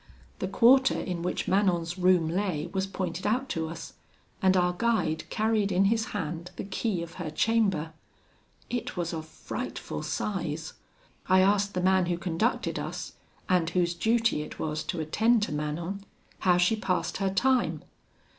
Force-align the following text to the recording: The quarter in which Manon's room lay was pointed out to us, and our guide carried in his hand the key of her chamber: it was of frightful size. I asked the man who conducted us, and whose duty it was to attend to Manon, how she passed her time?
The 0.39 0.47
quarter 0.47 0.99
in 0.99 1.21
which 1.21 1.47
Manon's 1.47 1.95
room 1.95 2.27
lay 2.27 2.71
was 2.73 2.87
pointed 2.87 3.27
out 3.27 3.49
to 3.49 3.69
us, 3.69 3.93
and 4.41 4.57
our 4.57 4.73
guide 4.75 5.29
carried 5.29 5.71
in 5.71 5.85
his 5.93 6.05
hand 6.05 6.49
the 6.55 6.63
key 6.63 7.03
of 7.03 7.13
her 7.21 7.29
chamber: 7.29 7.93
it 8.67 8.97
was 8.97 9.13
of 9.13 9.27
frightful 9.27 10.01
size. 10.01 10.73
I 11.29 11.41
asked 11.41 11.75
the 11.75 11.81
man 11.81 12.07
who 12.07 12.17
conducted 12.17 12.79
us, 12.79 13.13
and 13.47 13.69
whose 13.69 13.93
duty 13.93 14.41
it 14.41 14.57
was 14.57 14.83
to 14.85 14.99
attend 14.99 15.43
to 15.43 15.51
Manon, 15.51 16.03
how 16.39 16.57
she 16.57 16.75
passed 16.75 17.17
her 17.17 17.29
time? 17.29 17.83